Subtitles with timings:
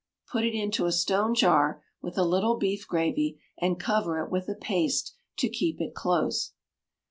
[0.31, 4.49] Put it into a stone jar with a little beef gravy, and cover it with
[4.49, 6.53] a paste to keep it close.